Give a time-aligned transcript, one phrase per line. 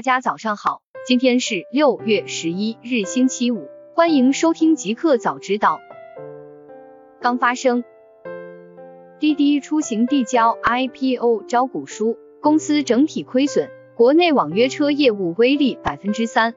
[0.00, 5.78] 大家早上好，今天是六月十一日，星期五，欢迎收听极客早知道。
[7.20, 7.84] 刚发生，
[9.18, 16.54] 滴滴出行递交 IPO 招股书，公司整体亏损，国内网约车业务微利百分之三。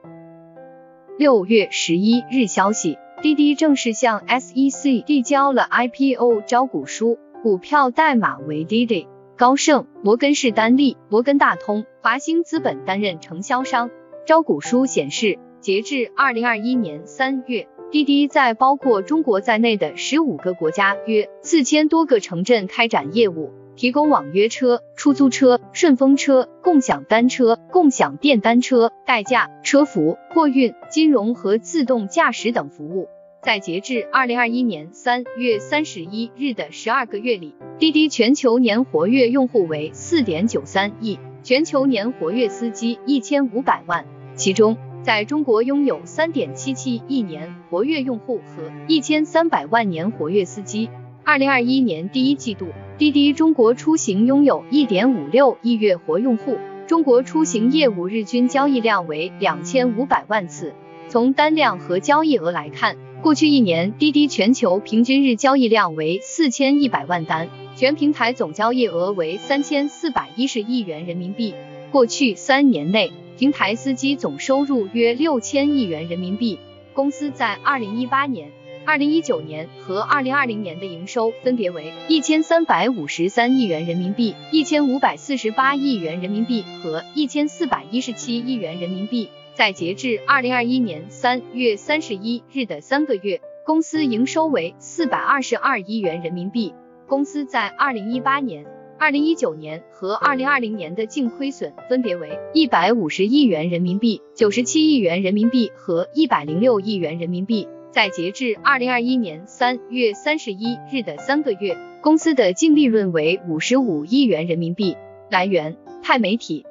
[1.18, 9.06] 六月十一日消息，滴滴正式向 SEC 递交了 IPO 招股书，股票代码为 DD。
[9.36, 13.90] 高盛、摩根士丹利、摩根大通、华兴资本担任承销商。
[14.26, 33.08] 招股书显示，截至二零二一年三月，滴滴在包括中国在内的十五个国家约四千多个城镇开展业务，提供网约车、出租车、顺风车、共享单车、共享电单车、代驾、车服、货运、金融和自动驾驶等服务。
[33.44, 50.88] 在截至二零二一年三月三十一日的十二个月里，滴滴全球年活跃用户为四点九三亿，全球年活跃司机一千五百万，其中在中国拥有三点七七亿年活跃用户和一千三百万年活跃司机。
[51.22, 56.56] 二零二一年第一季度，滴滴中国出行拥有一点五六亿月活用户，
[56.86, 60.72] 中国出行业务日均交易量为两千五百万次。
[61.06, 71.54] 从单量和交易额来看，过去一年，滴滴全球平均日交易量为四千一百万单，全平台总交易额为三千四百一十亿元人民币。
[71.90, 76.58] 过去三年内，平台司机总收入约六千亿元人民币。
[76.92, 78.50] 公司在二零一八年、
[78.84, 89.30] 二零一九年和二零二零年的营收分别为一千三百五十三亿元人民币、一千五百四十八亿元人民币和一千四百一十七亿元人民币。
[89.54, 96.74] 在截至二零二一年三月三十一日的三个月，公司营收为四百二十二亿元人民币。
[97.06, 98.66] 公司在二零一八年、
[98.98, 107.68] 二零一九年和二零二零年的净亏损分别为一百五十亿元人民币、九十七亿元人民币和一百零六亿元人民币。
[107.92, 114.96] 在截至二零二一年三月三十一日的三个月，公司的净利润为五十五亿元人民币。
[115.30, 116.66] 来源：钛媒体。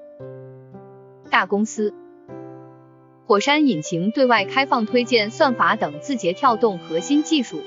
[1.29, 1.93] 大公司。
[3.25, 7.61] 火山引擎对外开放推荐算法等字节跳动核心技术。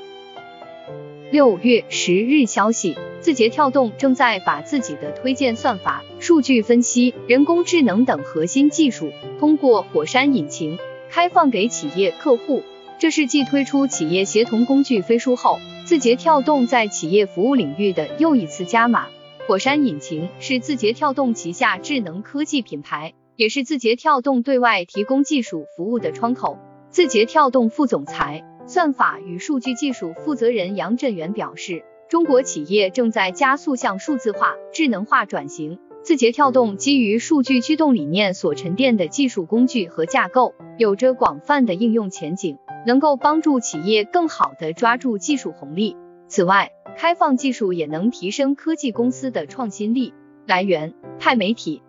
[1.33, 10.79] 六月十日消息，字节跳动正在把自己的推荐算法、数据分析、人工智能等核心技术通过火山引擎
[11.11, 12.63] 开放给企业客户。
[12.99, 19.07] 这是继推出企业协同工具飞书后，字节跳动在企业服务领域的又一次加码。
[19.47, 23.15] 火山引擎是字节跳动旗下智能科技品牌。
[23.37, 26.59] 也是字节跳动对外提供技术服务的窗口。
[26.91, 35.79] 字节跳动副总裁、算法与数据技术负责人杨振元表示，中国企业正在加速向数字化、智能化转型。
[36.03, 45.97] 字节跳动基于数据驱动理念所沉淀的技术工具和架构，有着广泛的应用前景，能够帮助企业更好地抓住技术红利。
[46.29, 50.15] 此外，开放技术也能提升科技公司的创新力。
[50.47, 51.83] 来源：钛媒体。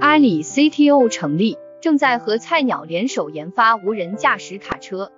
[0.00, 5.12] 阿里 CTO 成立，正在和菜鸟联手研发无人驾驶卡车。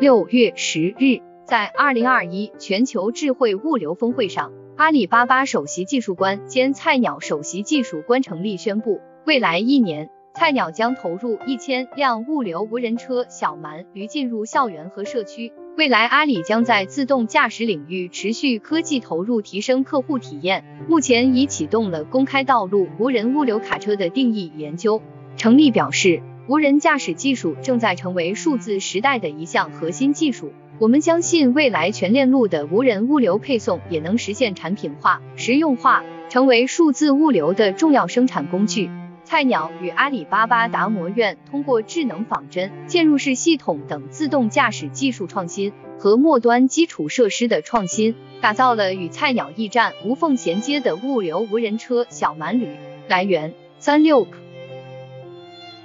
[0.00, 15.52] 六月十日，在二零二一全球智慧物流峰会上，阿里巴巴首席技术官兼菜鸟首席技术官成立宣布，未来一年，菜鸟将投入一千辆物流无人车小蛮驴进入校园和社区。
[15.80, 20.62] 未来，阿里将在自动驾驶领域持续科技投入，提升客户体验。
[20.86, 25.00] 目前已启动了公开道路无人物流卡车的定义研究。
[25.38, 30.52] 程立表示，无人驾驶技术正在成为数字时代的一项核心技术。
[30.78, 38.90] 我们相信，未来全链路的无人物流配送也能实现产品化、实用化，成为数字物流的重要生产工具。
[39.30, 52.74] 菜鸟与阿里巴巴达摩院通过智能仿真、嵌入式系统等自动驾驶技术创新和末端基础设施的创新，打造了与菜鸟驿站无缝衔接的物流无人车小蛮驴。
[53.06, 54.26] 来源：三六。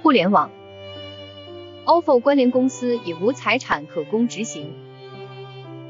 [0.02, 0.50] 互联网
[1.84, 4.72] ，ofo 关联公司已无财产可供执行。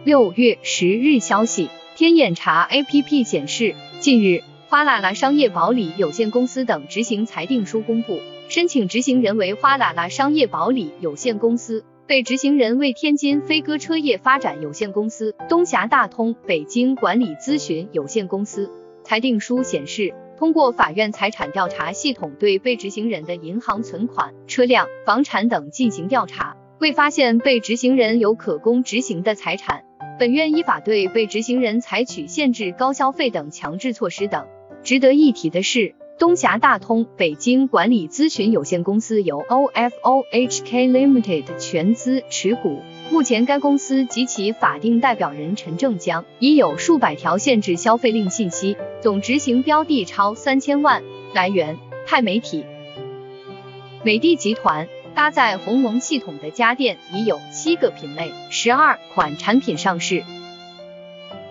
[0.05, 4.43] 六月十日消息，天眼查 APP 显示，近日。
[4.76, 8.20] 花啦啦商业保理有限公司等执行裁定书公布，
[8.50, 18.70] 申请执行人为花啦啦商业保理有限公司，被执行人为天津飞鸽车业发展有限公司、东峡大通北京管理咨询有限公司。
[19.02, 29.84] 裁定书显示，通过法院财产调查系统对被执行人的银行存款、车辆、房产等进行调查，未发现被执行人有可供执行的财产。
[30.19, 34.46] 本院依法对被执行人采取限制高消费等强制措施等。
[34.87, 42.83] 值得一提的是，东峡大通北京管理咨询有限公司由 OFO HK Limited 全资持股。
[43.11, 51.03] 目前该公司及其法定代表人陈正江已有数百条限制消费令信息，总执行标的超三千万。
[51.35, 52.65] 来源：派媒体。
[54.05, 54.87] 美的集团
[55.17, 60.23] 搭载鸿蒙系统的家电已有七个品类，十二款产品上市。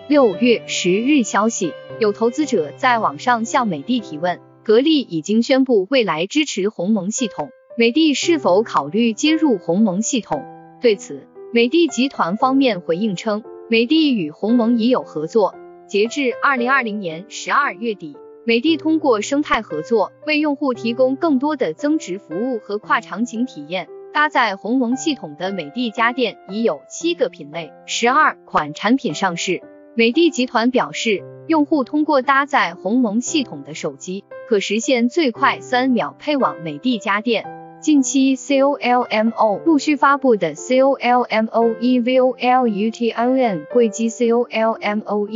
[0.08, 4.38] 六月十日消息，有投资者在网上向美的提问。
[4.62, 10.44] 格力已经宣布未来支持鸿蒙系统，美的是否考虑接入鸿蒙系统？
[10.80, 15.56] 对此，美的集团方面回应称，美的与鸿蒙已有合作。
[15.88, 23.88] 截至二零二零年十二月底，美的通过生态合作，为用户提供更多的增值服务和跨场景体验。
[24.12, 29.62] 搭载鸿蒙系统的美的家电已有七个品类，十二款产品上市。
[29.98, 37.46] 美的集团表示，用户通过搭载鸿蒙系统的手机，可实现最快三秒配网美的家电。
[37.80, 45.28] 近期 COLMO 陆续发布的 COLMO Evolution 柜机、COLMO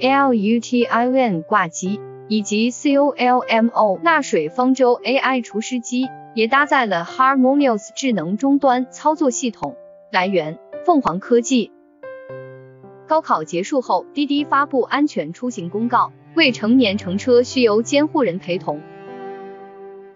[0.00, 9.76] Evolution 挂机，以及 COLMO 纳水方舟 AI 除湿机，也搭载了 Harmonious 智能终端操作系统。
[10.10, 11.70] 来源：凤凰科技。
[13.06, 18.80] 高考结束后，滴滴发布安全出行公告，未成年乘车需由监护人陪同。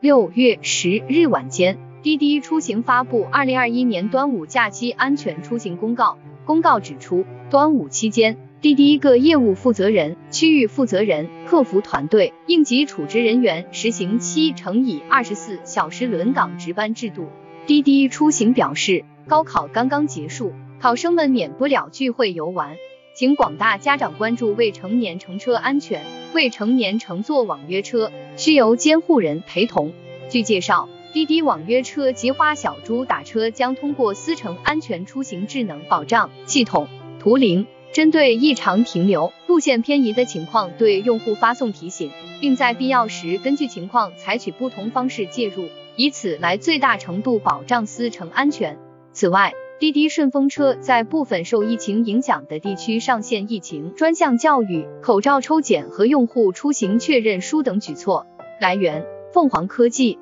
[0.01, 6.17] 六月十日晚间，滴滴出行发布二零二一年端午假期安全出行公告。
[6.47, 17.27] 公告指出，端午期间，滴滴各业务负责人、区域负责人、客服团队、应急处置人员实行七乘以二十四小时轮岗值班制度。
[17.67, 20.55] 滴滴出行表示，高考刚刚结束。
[20.81, 22.77] 考生们免不了聚会游玩，
[23.13, 26.05] 请广大家长关注未成年乘车安全。
[26.33, 29.93] 未成年乘坐网约车需由监护人陪同。
[30.31, 36.87] 据介绍，滴滴网约车及花小猪打车将通过司乘安全出行智能保障系统
[37.19, 48.79] 图灵，针对异常停留、路线偏移的情况，对用户发送提醒，并在必要时根据情况采取不同方式介入，以此来最大程度保障司乘安全。
[49.13, 58.27] 此外，滴滴顺风车在部分受疫情影响的地区上线疫情专项教育、口罩抽检和用户出行确认书等举措。
[58.61, 60.19] 来源：凤凰科技。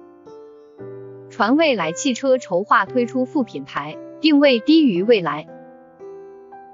[1.30, 5.46] 传未来汽车筹划推出副品牌，定位低于未来。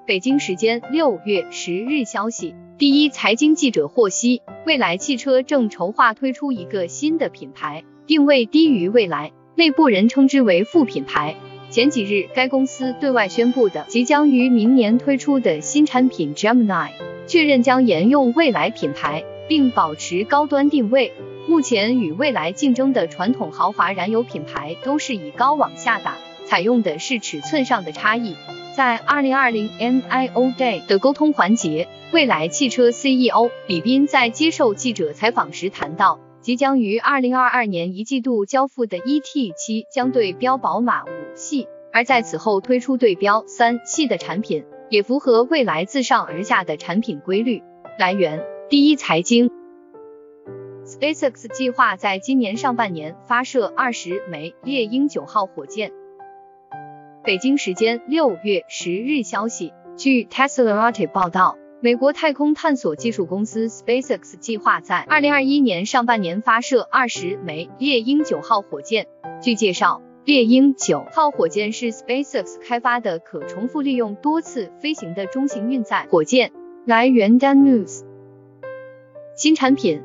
[0.05, 11.37] 北京时间六月十日消息，第一财经记者获悉，未来汽车正筹划推出一个新的品牌，定位低于未来，内部人称之为副品牌。
[11.73, 16.91] 前几日，该公司对外宣布的即将于明年推出的新产品 Gemini，
[17.27, 21.15] 确认将沿用未来品牌，并保持高端定位。
[21.49, 28.37] 目前与未来竞争的传统豪华燃油品牌都是以高往下打，采用的是尺寸上的差异。
[28.77, 36.21] 在二零二零 NIO Day 的沟通环节，蔚来汽车 CEO 李斌在接受记者采访时谈到。
[36.43, 47.63] 即将于二零二二年一季度交付的 ET 七将对标宝马五系，而在此后推出对标三系的产品，也符合未来自上而下的产品规律。
[47.97, 49.51] 来源：第一财经。
[50.85, 55.93] SpaceX 计划在今年上半年发射二十枚猎鹰九号火箭。
[57.23, 61.57] 北京时间六月十日消息，据 Teslarati 报道。
[61.85, 69.09] 美国太空探索技术公司 SpaceX 计划在二零二一年上半年发射二十枚猎鹰九号火箭。
[69.43, 76.53] 据介绍，猎鹰九号火箭是 SpaceX 开发的可重复利用多次飞行的中型运载火箭。
[76.87, 78.05] 来源：Dan News。
[79.35, 80.05] 新产品，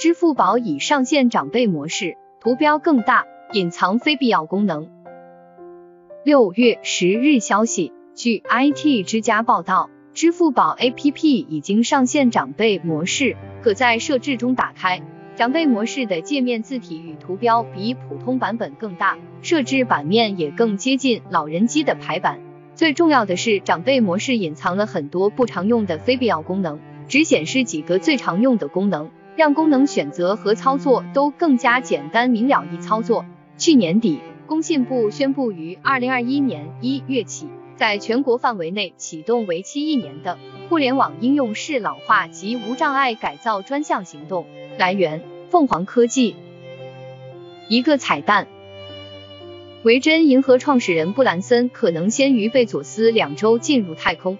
[0.00, 4.90] 支付宝已上线长辈模式，图标更大，隐藏非必要功能。
[6.24, 9.88] 六月十日消息，据 IT 之家报道。
[10.14, 15.00] 支付宝 APP 已经上线长辈模式，可在设置中打开。
[15.36, 22.40] 长辈模式的界面字体与图标比普通版本更大，设置版面也更接近老人机的排版。
[22.74, 26.78] 最重要的是，长辈模式隐藏了很多不常用的非必要功能，
[27.08, 33.24] 只显示几个最常用的功能，让功能选择和操作都更加简单明了易操作。
[33.56, 37.48] 去年底，工信部宣布于二零二一年一月起。
[37.76, 40.38] 在全国范围内启动为期一年的
[40.68, 44.46] 互联网应用适老化及无障碍改造专项行动。
[44.78, 46.36] 来源：凤凰科技。
[47.68, 48.48] 一个彩蛋：
[49.82, 54.38] 维珍银河创始人布兰森可能先于贝佐斯两周进入太空。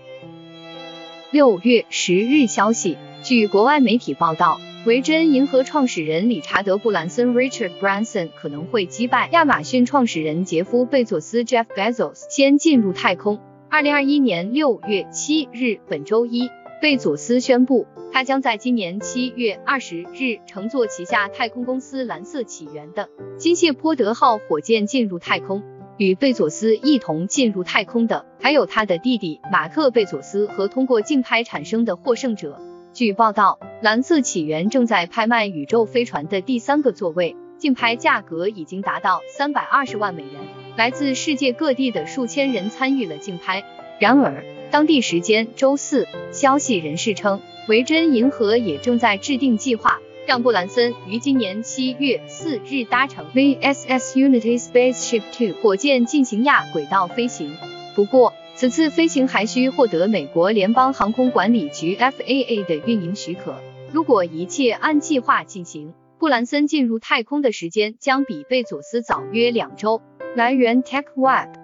[1.30, 13.38] 六月十日消息，据国外媒体报道，维珍银河创始人理查德·布兰森 （Richard Branson） 可能会击败亚马逊创始人杰夫·贝佐斯 （Jeff Bezos） 先进入太空。
[13.70, 23.08] 二零二一年六月七日，本周一，贝佐斯宣布，他将在今年七月二十日乘坐旗下太空公司蓝色起源的
[23.38, 25.62] 金谢泼德号火箭进入太空。
[25.96, 32.60] 与贝佐斯一同进入太空的，还有他的弟弟马克·贝佐斯和通过竞拍产生的获胜者。
[32.94, 40.32] 据报道，蓝色起源正在拍卖宇宙飞船的第三个座位，竞拍价格已经达到三百二十万美元。
[40.76, 43.64] 来自世界各地的数千人参与了竞拍。
[43.98, 57.56] 然而，当地时间周四，消息人士称，维珍银河也正在制定计划，让布兰森于今年七月四日搭乘 VSS Unity Spaceship Two 火箭进行亚轨道飞行。
[57.96, 63.56] 不过，此次飞行还需获得美国联邦航空管理局 FAA 的运营许可。
[63.90, 70.00] 如果一切按计划进行，布兰森进入太空的时间将比贝佐斯早约两周。
[70.36, 71.61] 来源：TechWeb。